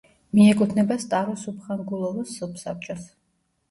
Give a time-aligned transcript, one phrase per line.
[0.37, 3.11] მიეკუთვნება სტაროსუბხანგულოვოს სოფსაბჭოს.